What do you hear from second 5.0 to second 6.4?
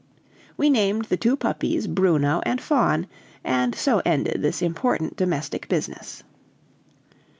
domestic business.